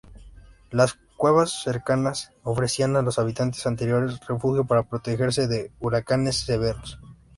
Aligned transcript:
Las 0.71 0.95
cuevas 1.15 1.61
cercanas 1.61 2.31
ofrecían 2.41 2.95
a 2.95 3.03
los 3.03 3.19
habitantes 3.19 3.67
anteriores 3.67 4.19
refugio 4.25 4.65
para 4.65 4.89
protegerse 4.89 5.47
de 5.47 5.71
huracanes 5.79 6.37
severos. 6.37 6.97